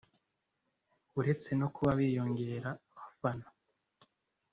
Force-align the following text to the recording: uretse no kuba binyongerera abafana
uretse 1.19 1.49
no 1.59 1.67
kuba 1.75 1.91
binyongerera 1.99 2.69
abafana 2.93 3.47